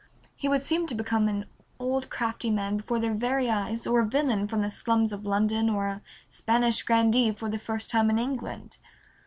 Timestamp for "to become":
0.87-1.27